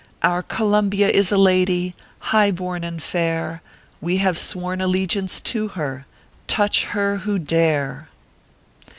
[0.23, 3.61] Our Columbia is a lady, High born and fair;
[4.01, 6.07] We have sworn allegiance to her
[6.47, 8.09] Touch her who dare.